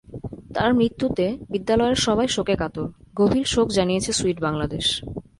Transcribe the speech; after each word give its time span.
তার 0.53 0.71
মৃত্যুতে 0.73 1.25
বিদ্যালয়ের 1.49 1.99
সবাই 2.01 2.27
শোকে 2.27 2.55
কাতর, 2.55 2.87
গভীর 3.15 3.45
শোক 3.45 3.67
জানিয়েছে 3.71 4.11
সুইড 4.13 4.37
বাংলাদেশ। 4.41 4.85